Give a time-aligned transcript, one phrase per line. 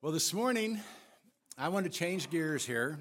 [0.00, 0.80] Well, this morning,
[1.58, 3.00] I want to change gears here,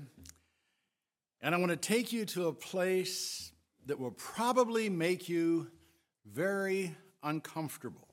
[1.42, 3.52] and I want to take you to a place
[3.86, 5.68] that will probably make you
[6.26, 8.08] very uncomfortable.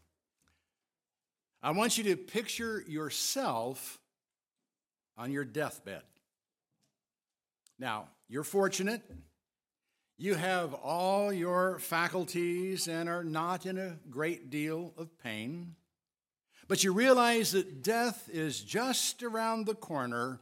[1.62, 3.98] I want you to picture yourself
[5.16, 6.02] on your deathbed.
[7.78, 9.00] Now, you're fortunate.
[10.18, 15.74] You have all your faculties and are not in a great deal of pain.
[16.66, 20.40] But you realize that death is just around the corner,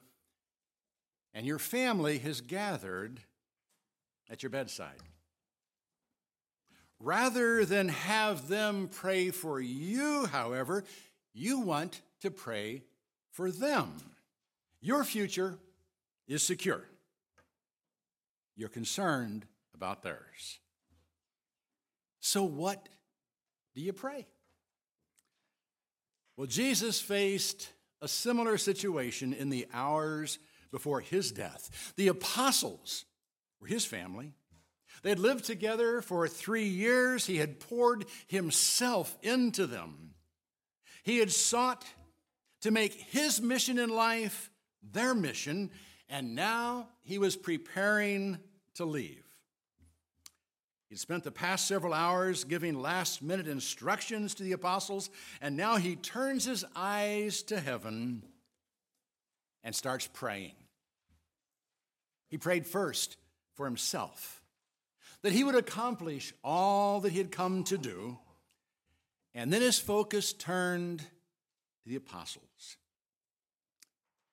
[1.34, 3.20] and your family has gathered
[4.30, 5.00] at your bedside.
[7.00, 10.84] Rather than have them pray for you, however,
[11.34, 12.83] you want to pray
[13.33, 13.92] for them.
[14.80, 15.59] Your future
[16.28, 16.84] is secure.
[18.56, 20.61] You're concerned about theirs.
[22.20, 22.89] So, what
[23.75, 24.27] do you pray?
[26.36, 30.38] Well, Jesus faced a similar situation in the hours
[30.70, 31.92] before his death.
[31.97, 33.05] The apostles
[33.61, 34.33] were his family.
[35.02, 37.27] They had lived together for three years.
[37.27, 40.14] He had poured himself into them.
[41.02, 41.84] He had sought
[42.62, 44.50] to make his mission in life
[44.83, 45.70] their mission,
[46.08, 48.39] and now he was preparing
[48.74, 49.24] to leave.
[50.93, 55.09] He'd spent the past several hours giving last minute instructions to the apostles,
[55.41, 58.23] and now he turns his eyes to heaven
[59.65, 60.53] and starts praying.
[62.29, 63.17] He prayed first
[63.55, 64.43] for himself,
[65.23, 68.19] that he would accomplish all that he had come to do,
[69.35, 71.07] and then his focus turned to
[71.87, 72.77] the apostles.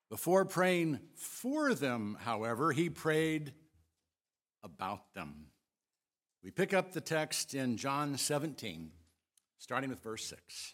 [0.10, 3.54] Before praying for them, however, he prayed
[4.62, 5.48] about them.
[6.44, 8.92] We pick up the text in John 17,
[9.58, 10.73] starting with verse 6.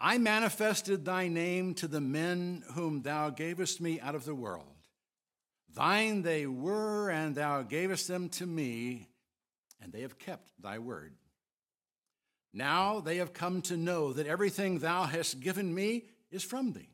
[0.00, 4.66] I manifested thy name to the men whom thou gavest me out of the world.
[5.72, 9.08] Thine they were, and thou gavest them to me,
[9.80, 11.14] and they have kept thy word.
[12.52, 16.90] Now they have come to know that everything thou hast given me is from thee.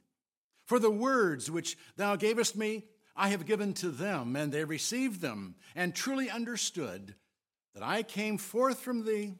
[0.66, 2.84] For the words which thou gavest me,
[3.16, 7.14] I have given to them, and they received them, and truly understood
[7.74, 9.34] that I came forth from thee,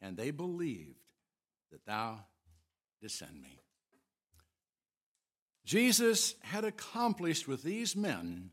[0.00, 0.98] and they believed
[1.70, 2.20] that thou
[3.00, 3.60] didst send me.
[5.64, 8.50] Jesus had accomplished with these men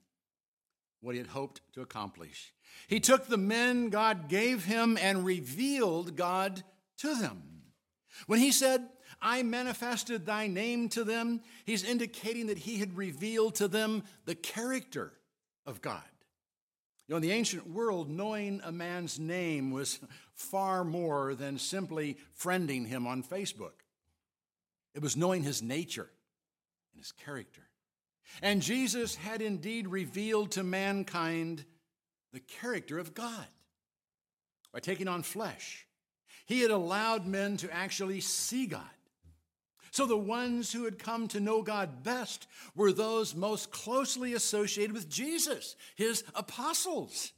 [1.01, 2.53] what he had hoped to accomplish.
[2.87, 6.63] He took the men God gave him and revealed God
[6.97, 7.41] to them.
[8.27, 8.87] When he said,
[9.21, 11.41] I manifested thy name to them.
[11.65, 15.13] He's indicating that he had revealed to them the character
[15.65, 16.01] of God.
[17.07, 19.99] You know, in the ancient world, knowing a man's name was
[20.33, 23.71] far more than simply friending him on Facebook.
[24.93, 26.09] It was knowing his nature
[26.93, 27.63] and his character.
[28.41, 31.65] And Jesus had indeed revealed to mankind
[32.31, 33.47] the character of God
[34.71, 35.87] by taking on flesh.
[36.45, 38.83] He had allowed men to actually see God.
[39.91, 44.93] So the ones who had come to know God best were those most closely associated
[44.93, 47.33] with Jesus, his apostles.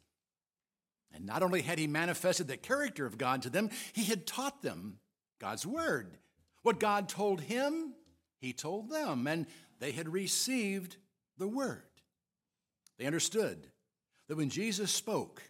[1.13, 4.61] And not only had he manifested the character of God to them, he had taught
[4.61, 4.99] them
[5.39, 6.17] God's word.
[6.63, 7.93] What God told him,
[8.39, 9.47] he told them, and
[9.79, 10.97] they had received
[11.37, 11.83] the word.
[12.97, 13.67] They understood
[14.27, 15.41] that when Jesus spoke,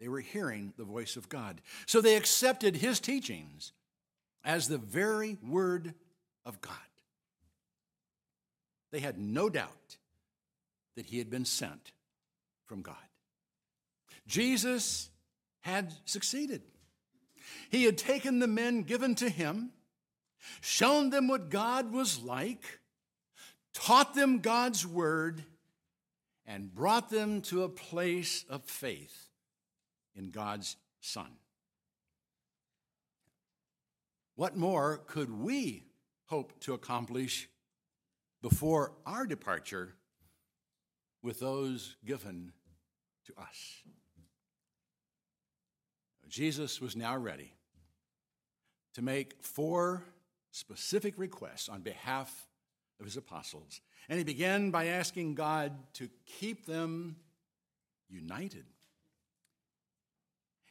[0.00, 1.60] they were hearing the voice of God.
[1.86, 3.72] So they accepted his teachings
[4.44, 5.94] as the very word
[6.44, 6.74] of God.
[8.90, 9.96] They had no doubt
[10.96, 11.92] that he had been sent
[12.66, 12.96] from God.
[14.26, 15.10] Jesus
[15.60, 16.62] had succeeded.
[17.70, 19.70] He had taken the men given to him,
[20.60, 22.80] shown them what God was like,
[23.74, 25.44] taught them God's word,
[26.46, 29.28] and brought them to a place of faith
[30.16, 31.28] in God's Son.
[34.38, 35.82] What more could we
[36.26, 37.48] hope to accomplish
[38.40, 39.96] before our departure
[41.24, 42.52] with those given
[43.26, 43.82] to us?
[46.28, 47.52] Jesus was now ready
[48.94, 50.04] to make four
[50.52, 52.46] specific requests on behalf
[53.00, 53.80] of his apostles.
[54.08, 56.08] And he began by asking God to
[56.38, 57.16] keep them
[58.08, 58.66] united.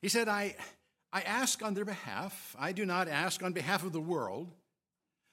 [0.01, 0.56] He said, I,
[1.18, 2.56] I ask on their behalf.
[2.60, 4.54] I do not ask on behalf of the world,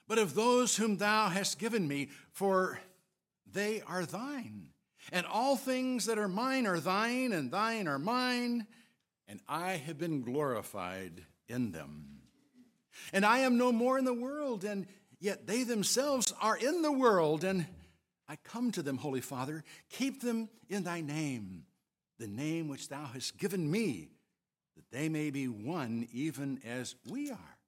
[0.09, 2.81] but of those whom thou hast given me, for
[3.53, 4.69] they are thine.
[5.13, 8.67] And all things that are mine are thine, and thine are mine,
[9.29, 12.23] and I have been glorified in them.
[13.13, 14.87] And I am no more in the world, and
[15.21, 17.67] yet they themselves are in the world, and
[18.27, 19.63] I come to them, Holy Father.
[19.91, 21.65] Keep them in thy name,
[22.19, 24.14] the name which thou hast given me,
[24.77, 27.59] that they may be one even as we are.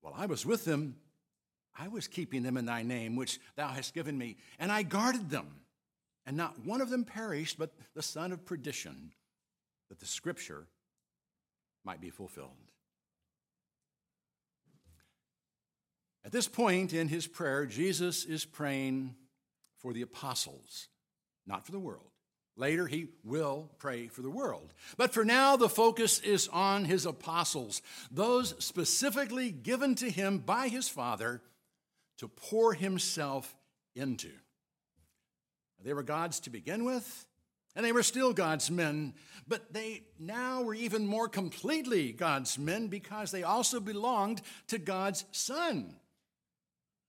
[0.00, 0.96] While I was with them,
[1.78, 5.30] I was keeping them in thy name, which thou hast given me, and I guarded
[5.30, 5.60] them.
[6.24, 9.12] And not one of them perished, but the son of perdition,
[9.88, 10.66] that the scripture
[11.84, 12.50] might be fulfilled.
[16.24, 19.16] At this point in his prayer, Jesus is praying
[19.78, 20.88] for the apostles,
[21.46, 22.11] not for the world.
[22.56, 24.74] Later, he will pray for the world.
[24.98, 30.68] But for now, the focus is on his apostles, those specifically given to him by
[30.68, 31.40] his Father
[32.18, 33.56] to pour himself
[33.94, 34.30] into.
[35.82, 37.26] They were God's to begin with,
[37.74, 39.14] and they were still God's men,
[39.48, 45.24] but they now were even more completely God's men because they also belonged to God's
[45.32, 45.96] Son.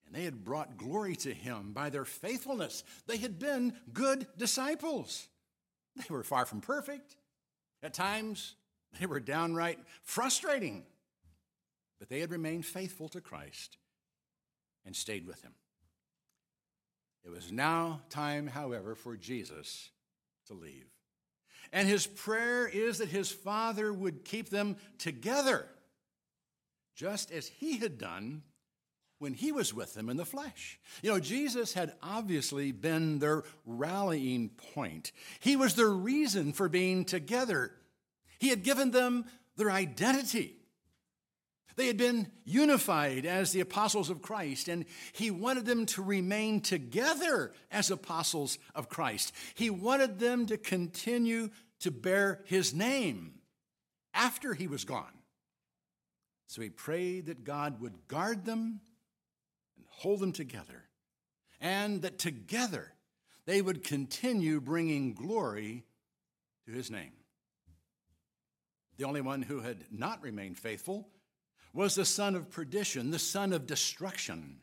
[0.06, 2.84] And they had brought glory to him by their faithfulness.
[3.08, 5.28] They had been good disciples.
[5.96, 7.16] They were far from perfect.
[7.82, 8.56] At times,
[9.00, 10.86] they were downright frustrating,
[12.00, 13.78] but they had remained faithful to Christ
[14.86, 15.54] and stayed with him.
[17.26, 19.90] It was now time, however, for Jesus
[20.48, 20.88] to leave.
[21.72, 25.68] And his prayer is that his Father would keep them together,
[26.96, 28.44] just as he had done
[29.24, 30.78] when he was with them in the flesh.
[31.02, 37.06] You know, Jesus had obviously been their rallying point, he was their reason for being
[37.06, 37.72] together.
[38.38, 39.24] He had given them
[39.56, 40.58] their identity.
[41.78, 44.84] They had been unified as the apostles of Christ, and
[45.14, 49.34] he wanted them to remain together as apostles of Christ.
[49.56, 51.50] He wanted them to continue
[51.80, 53.36] to bear his name
[54.14, 55.18] after he was gone.
[56.48, 58.82] So he prayed that God would guard them
[60.04, 60.84] hold them together,
[61.62, 62.92] and that together
[63.46, 65.86] they would continue bringing glory
[66.66, 67.14] to his name.
[68.98, 71.08] The only one who had not remained faithful
[71.74, 74.58] was the son of perdition, the son of destruction.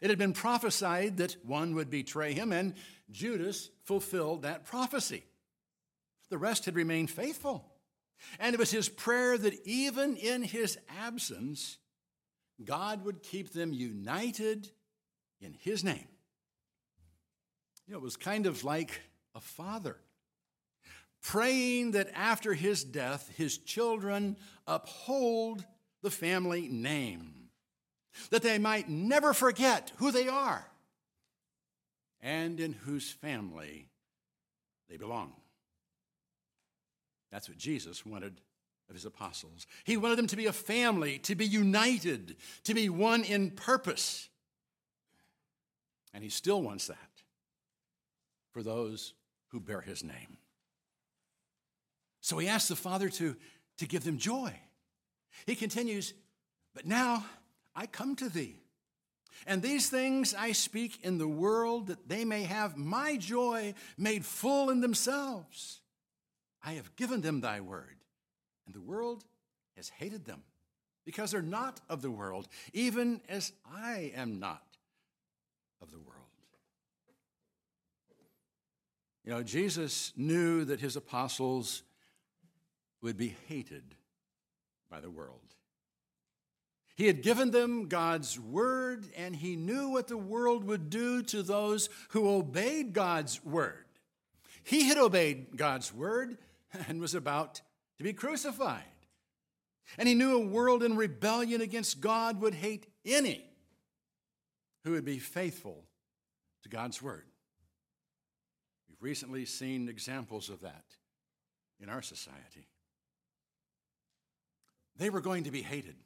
[0.00, 2.74] It had been prophesied that one would betray him, and
[3.10, 5.24] Judas fulfilled that prophecy.
[6.30, 7.72] The rest had remained faithful.
[8.38, 11.78] And it was his prayer that even in his absence,
[12.62, 14.68] God would keep them united
[15.40, 16.06] in his name.
[17.86, 19.00] You know, it was kind of like
[19.34, 19.96] a father
[21.22, 24.36] praying that after his death, his children
[24.66, 25.64] uphold
[26.02, 27.48] the family name,
[28.30, 30.66] that they might never forget who they are
[32.20, 33.88] and in whose family
[34.88, 35.32] they belong.
[37.32, 38.40] That's what Jesus wanted
[38.88, 39.66] of his apostles.
[39.84, 44.28] He wanted them to be a family, to be united, to be one in purpose.
[46.12, 46.98] And he still wants that
[48.52, 49.14] for those
[49.48, 50.38] who bear his name.
[52.20, 53.36] So he asked the Father to,
[53.78, 54.54] to give them joy.
[55.46, 56.14] He continues,
[56.74, 57.24] But now
[57.74, 58.60] I come to thee.
[59.46, 64.24] And these things I speak in the world that they may have my joy made
[64.24, 65.80] full in themselves.
[66.64, 67.96] I have given them thy word,
[68.86, 69.24] world
[69.76, 70.42] has hated them
[71.04, 74.62] because they're not of the world, even as I am not
[75.82, 76.20] of the world.
[79.24, 81.82] You know, Jesus knew that his apostles
[83.00, 83.94] would be hated
[84.90, 85.40] by the world.
[86.96, 91.42] He had given them God's word, and he knew what the world would do to
[91.42, 93.84] those who obeyed God's word.
[94.62, 96.38] He had obeyed God's word
[96.88, 97.60] and was about
[98.04, 98.82] be crucified.
[99.96, 103.44] And he knew a world in rebellion against God would hate any
[104.84, 105.84] who would be faithful
[106.62, 107.24] to God's word.
[108.88, 110.84] We've recently seen examples of that
[111.80, 112.68] in our society
[114.96, 115.96] they were going to be hated.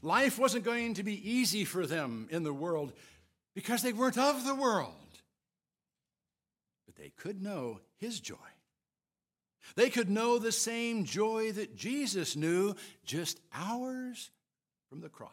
[0.00, 2.92] Life wasn't going to be easy for them in the world
[3.52, 4.94] because they weren't of the world.
[6.86, 8.36] But they could know his joy.
[9.76, 12.74] They could know the same joy that Jesus knew
[13.04, 14.30] just hours
[14.88, 15.30] from the cross.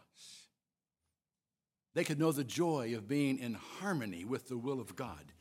[1.95, 5.33] They could know the joy of being in harmony with the will of God.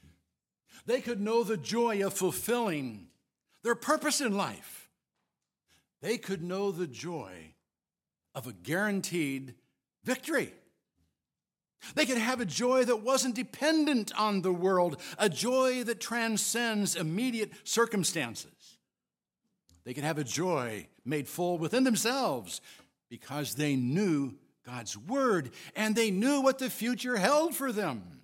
[0.86, 3.08] They could know the joy of fulfilling
[3.62, 4.86] their purpose in life
[6.02, 7.54] they could know the joy
[8.34, 9.54] of a guaranteed
[10.04, 10.52] victory.
[11.94, 16.96] They could have a joy that wasn't dependent on the world, a joy that transcends
[16.96, 18.75] immediate circumstances.
[19.86, 22.60] They could have a joy made full within themselves
[23.08, 24.34] because they knew
[24.66, 28.20] God's word and they knew what the future held for them.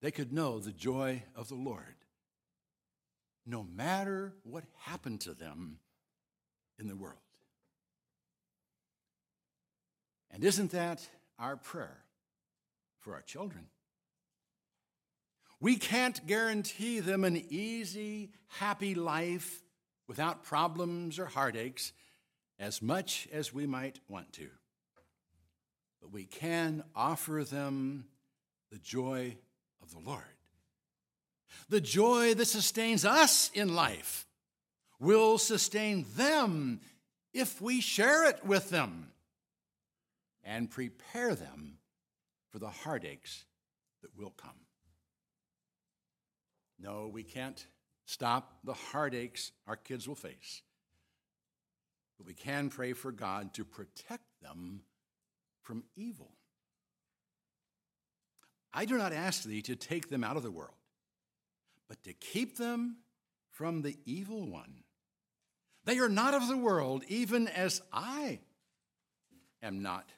[0.00, 1.84] They could know the joy of the Lord
[3.44, 5.78] no matter what happened to them
[6.78, 7.18] in the world.
[10.30, 11.06] And isn't that
[11.38, 11.98] our prayer
[13.00, 13.66] for our children?
[15.60, 19.62] We can't guarantee them an easy, happy life
[20.08, 21.92] without problems or heartaches
[22.58, 24.48] as much as we might want to.
[26.00, 28.06] But we can offer them
[28.70, 29.36] the joy
[29.82, 30.22] of the Lord.
[31.68, 34.26] The joy that sustains us in life
[34.98, 36.80] will sustain them
[37.32, 39.12] if we share it with them
[40.44, 41.78] and prepare them
[42.50, 43.44] for the heartaches
[44.02, 44.50] that will come.
[46.78, 47.64] No, we can't
[48.04, 50.62] stop the heartaches our kids will face,
[52.18, 54.82] but we can pray for God to protect them
[55.62, 56.30] from evil.
[58.74, 60.76] I do not ask thee to take them out of the world,
[61.88, 62.98] but to keep them
[63.50, 64.84] from the evil one.
[65.84, 68.40] They are not of the world, even as I
[69.62, 70.08] am not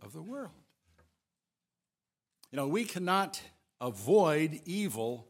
[0.00, 0.52] of the world.
[2.50, 3.40] You know, we cannot
[3.80, 5.26] avoid evil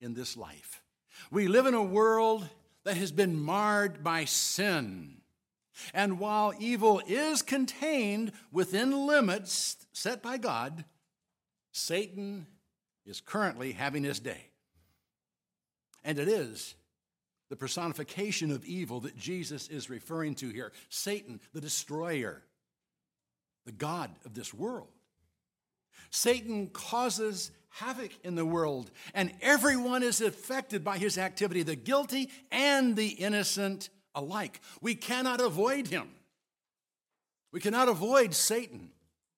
[0.00, 0.83] in this life.
[1.30, 2.48] We live in a world
[2.84, 5.18] that has been marred by sin.
[5.92, 10.84] And while evil is contained within limits set by God,
[11.72, 12.46] Satan
[13.04, 14.50] is currently having his day.
[16.04, 16.74] And it is
[17.50, 22.42] the personification of evil that Jesus is referring to here Satan, the destroyer,
[23.64, 24.88] the God of this world.
[26.10, 32.30] Satan causes havoc in the world, and everyone is affected by his activity, the guilty
[32.52, 34.60] and the innocent alike.
[34.80, 36.08] We cannot avoid him.
[37.52, 38.90] We cannot avoid Satan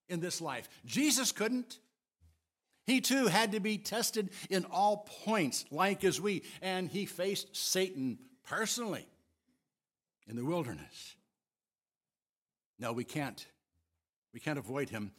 [0.08, 0.68] in this life.
[0.84, 1.78] Jesus couldn't.
[2.86, 7.56] He too had to be tested in all points, like as we, and he faced
[7.56, 9.06] Satan personally
[10.28, 11.16] in the wilderness.
[12.78, 13.44] No, we can't.
[14.32, 15.12] We can't avoid him,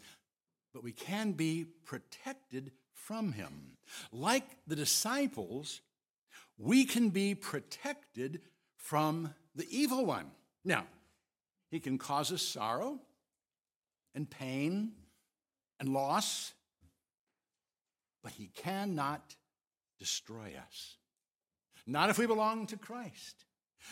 [0.74, 2.71] but we can be protected
[3.07, 3.77] from him.
[4.11, 5.79] Like the disciples,
[6.57, 8.41] we can be protected
[8.75, 10.29] from the evil one.
[10.65, 10.85] Now,
[11.71, 12.99] he can cause us sorrow
[14.13, 14.91] and pain
[15.79, 16.53] and loss,
[18.23, 19.35] but he cannot
[19.99, 20.97] destroy us.
[21.85, 23.45] Not if we belong to Christ.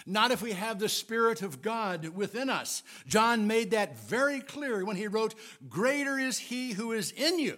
[0.05, 2.83] Not if we have the Spirit of God within us.
[3.07, 5.35] John made that very clear when he wrote,
[5.69, 7.57] Greater is he who is in you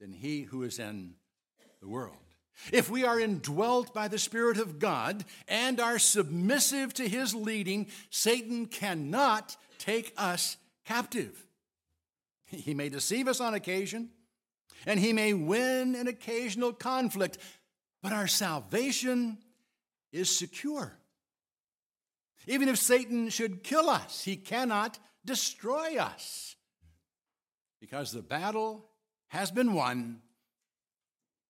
[0.00, 1.14] than he who is in
[1.80, 2.16] the world.
[2.72, 7.86] If we are indwelt by the Spirit of God and are submissive to his leading,
[8.10, 11.46] Satan cannot take us captive.
[12.46, 14.10] He may deceive us on occasion,
[14.86, 17.38] and he may win an occasional conflict,
[18.02, 19.38] but our salvation
[20.12, 20.98] is secure.
[22.46, 26.56] Even if Satan should kill us, he cannot destroy us
[27.80, 28.88] because the battle
[29.28, 30.20] has been won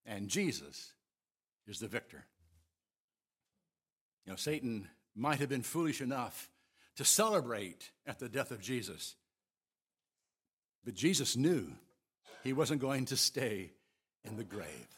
[0.09, 0.93] and Jesus
[1.67, 2.25] is the victor.
[4.25, 6.51] You know, Satan might have been foolish enough
[6.97, 9.15] to celebrate at the death of Jesus,
[10.85, 11.71] but Jesus knew
[12.43, 13.71] he wasn't going to stay
[14.25, 14.89] in the grave.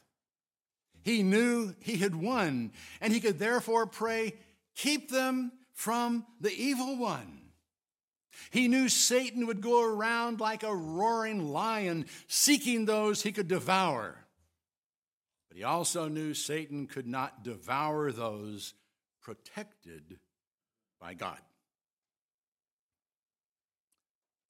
[1.02, 4.34] He knew he had won, and he could therefore pray,
[4.76, 7.39] Keep them from the evil one.
[8.50, 14.16] He knew Satan would go around like a roaring lion, seeking those he could devour.
[15.48, 18.74] But he also knew Satan could not devour those
[19.20, 20.18] protected
[21.00, 21.38] by God.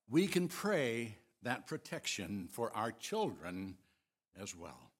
[0.09, 3.77] We can pray that protection for our children
[4.41, 4.91] as well.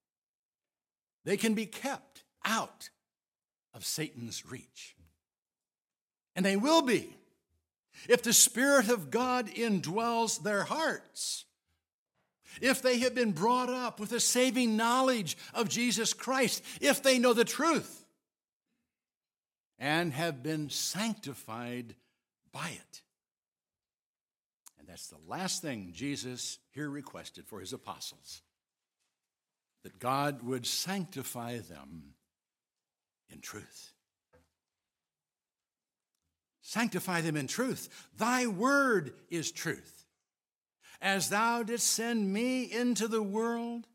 [1.25, 2.89] They can be kept out
[3.75, 4.97] of Satan's reach.
[6.35, 7.15] And they will be
[8.09, 11.45] if the Spirit of God indwells their hearts.
[12.61, 17.19] If they have been brought up with a saving knowledge of Jesus Christ, if they
[17.19, 18.05] know the truth
[19.79, 21.95] and have been sanctified
[22.53, 23.03] by it.
[24.79, 28.43] And that's the last thing Jesus here requested for his apostles
[29.83, 32.15] that God would sanctify them
[33.31, 33.95] in truth.
[36.71, 37.89] Sanctify them in truth.
[38.17, 40.05] Thy word is truth.
[41.01, 43.89] As thou didst send me into the world,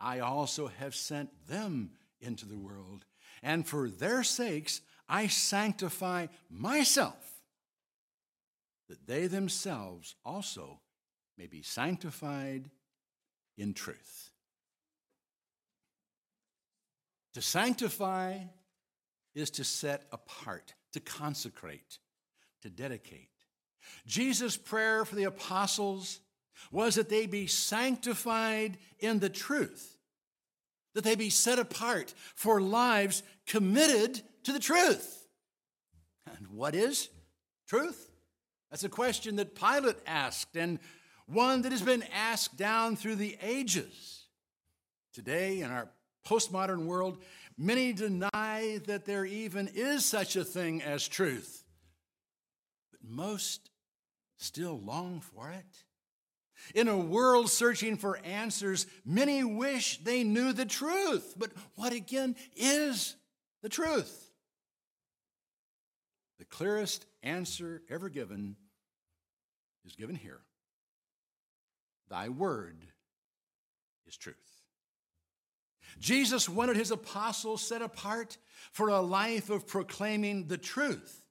[0.00, 3.04] I also have sent them into the world.
[3.40, 7.40] And for their sakes, I sanctify myself,
[8.88, 10.80] that they themselves also
[11.38, 12.68] may be sanctified
[13.56, 14.32] in truth.
[17.34, 18.38] To sanctify
[19.36, 21.98] is to set apart, to consecrate,
[22.62, 23.28] to dedicate.
[24.06, 26.20] Jesus' prayer for the apostles
[26.72, 29.98] was that they be sanctified in the truth,
[30.94, 35.28] that they be set apart for lives committed to the truth.
[36.38, 37.10] And what is
[37.68, 38.10] truth?
[38.70, 40.78] That's a question that Pilate asked and
[41.26, 44.24] one that has been asked down through the ages.
[45.12, 45.90] Today, in our
[46.26, 47.18] postmodern world,
[47.56, 51.64] many deny that there even is such a thing as truth,
[52.90, 53.70] but most
[54.36, 55.84] still long for it.
[56.74, 61.34] In a world searching for answers, many wish they knew the truth.
[61.36, 63.14] But what again is
[63.62, 64.30] the truth?
[66.38, 68.56] The clearest answer ever given
[69.84, 70.40] is given here
[72.08, 72.78] Thy word
[74.06, 74.36] is truth.
[75.98, 78.36] Jesus wanted his apostles set apart
[78.72, 81.22] for a life of proclaiming the truth.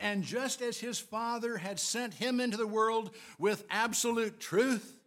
[0.00, 4.98] And just as his Father had sent him into the world with absolute truth,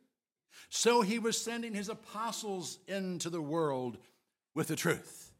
[0.69, 3.97] so he was sending his apostles into the world
[4.53, 5.31] with the truth.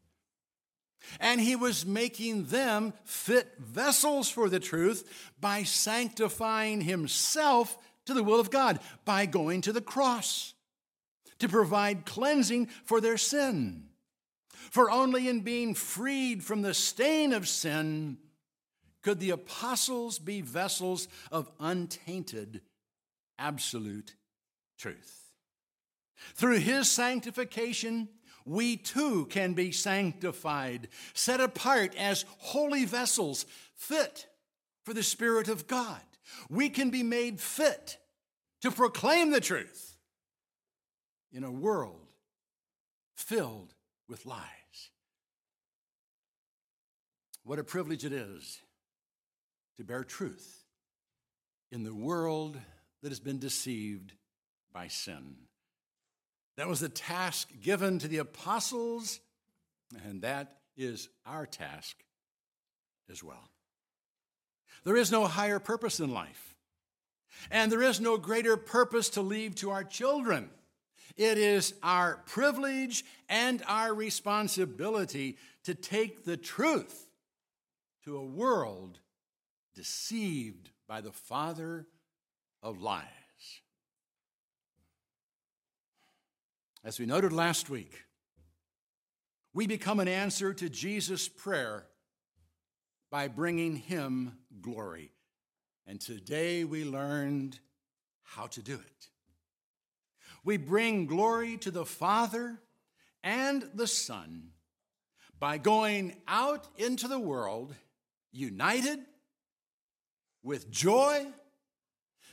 [1.20, 8.22] And he was making them fit vessels for the truth by sanctifying himself to the
[8.22, 10.54] will of God, by going to the cross
[11.38, 13.84] to provide cleansing for their sin.
[14.70, 18.18] For only in being freed from the stain of sin
[19.02, 22.60] could the apostles be vessels of untainted,
[23.38, 24.14] absolute
[24.76, 25.32] truth.
[26.34, 28.08] Through his sanctification,
[28.44, 34.26] we too can be sanctified, set apart as holy vessels, fit
[34.84, 36.00] for the Spirit of God.
[36.50, 37.98] We can be made fit
[38.62, 39.97] to proclaim the truth
[41.32, 42.12] in a world
[43.14, 43.74] filled
[44.08, 44.44] with lies.
[47.44, 48.60] What a privilege it is
[49.76, 50.64] to bear truth
[51.70, 52.58] in the world
[53.02, 54.12] that has been deceived
[54.72, 55.36] by sin.
[56.56, 59.20] That was the task given to the apostles,
[60.04, 61.96] and that is our task
[63.10, 63.48] as well.
[64.84, 66.54] There is no higher purpose in life,
[67.50, 70.50] and there is no greater purpose to leave to our children.
[71.16, 77.06] It is our privilege and our responsibility to take the truth
[78.04, 78.98] to a world
[79.74, 81.86] deceived by the father
[82.62, 83.04] of lies.
[86.84, 88.04] As we noted last week,
[89.52, 91.86] we become an answer to Jesus' prayer
[93.10, 95.12] by bringing him glory.
[95.86, 97.58] And today we learned
[98.22, 99.08] how to do it.
[100.44, 102.58] We bring glory to the Father
[103.22, 104.50] and the Son
[105.38, 107.74] by going out into the world
[108.32, 109.00] united
[110.42, 111.26] with joy,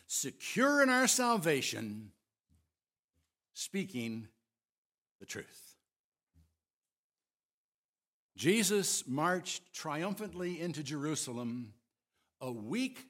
[0.07, 2.11] secure in our salvation,
[3.53, 4.27] speaking
[5.19, 5.75] the truth.
[8.37, 11.73] Jesus marched triumphantly into Jerusalem
[12.41, 13.05] a week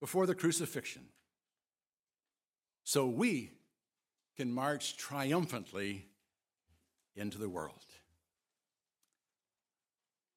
[0.00, 1.02] before the crucifixion.
[2.84, 3.50] So we
[4.36, 6.06] can march triumphantly
[7.14, 7.84] into the world.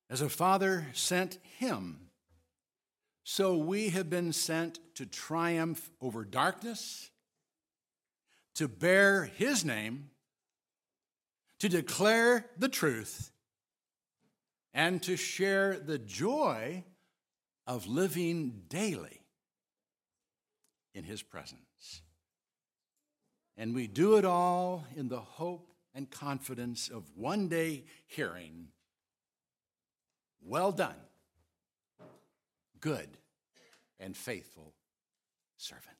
[0.10, 2.10] As a father sent him
[3.32, 7.12] so we have been sent to triumph over darkness,
[8.56, 10.10] to bear his name,
[11.60, 13.32] to declare the truth,
[14.74, 16.84] and to share the joy
[17.68, 19.22] of living daily
[20.96, 22.02] in his presence.
[23.60, 28.70] And we do it all in the hope and confidence of one day hearing,
[30.42, 30.96] Well done
[32.80, 33.10] good
[34.00, 34.74] and faithful
[35.58, 35.99] servant.